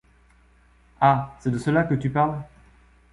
[0.99, 1.37] Ah!
[1.39, 2.41] c’est de cela que tu parles!